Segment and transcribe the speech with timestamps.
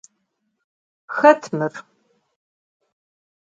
[1.17, 1.73] Xet mır?